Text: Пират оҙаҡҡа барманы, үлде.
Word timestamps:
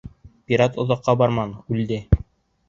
Пират 0.49 0.79
оҙаҡҡа 0.83 1.15
барманы, 1.19 1.61
үлде. 1.77 2.01